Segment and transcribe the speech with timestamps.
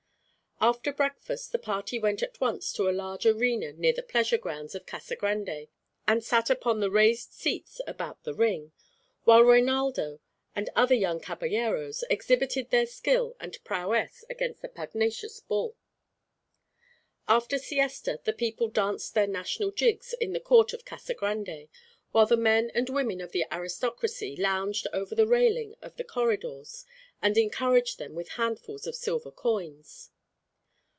[0.63, 4.75] After breakfast, the party went at once to a large arena near the pleasure grounds
[4.75, 5.69] of Casa Grande,
[6.07, 8.71] and sat upon the raised seats about the ring,
[9.23, 10.19] while Reinaldo
[10.55, 15.77] and other young caballeros exhibited their skill and prowess against the pugnacious bull.
[17.27, 21.69] After siesta the people danced their national jigs in the court of Casa Grande,
[22.11, 26.85] while the men and women of the aristocracy lounged over the railing of the corridors
[27.19, 30.09] and encouraged them with handfuls of silver coins.